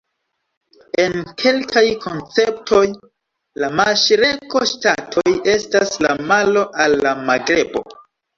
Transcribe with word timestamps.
En 1.01 1.19
kelkaj 1.41 1.83
konceptoj 2.05 2.79
la 3.65 3.69
maŝreko-ŝtatoj 3.81 5.27
estas 5.55 5.93
la 6.07 6.17
malo 6.33 6.65
al 6.87 6.99
la 7.07 7.15
magrebo. 7.31 7.85